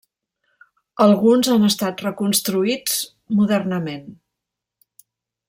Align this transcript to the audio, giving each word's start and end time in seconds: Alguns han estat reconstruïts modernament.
Alguns 1.05 1.49
han 1.55 1.67
estat 1.67 2.01
reconstruïts 2.05 2.97
modernament. 3.43 4.09